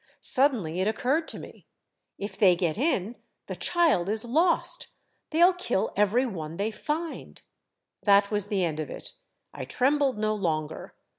[0.19, 4.87] Sud denly it occurred to me:* If they get in, the child is lost!
[5.29, 7.39] They '11 kill every one they find.
[8.01, 9.13] That was the end of it.
[9.53, 10.95] I trembled no longer.